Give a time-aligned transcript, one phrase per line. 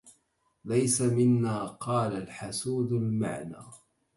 [0.65, 3.63] ليس منا قال الحسود المعنى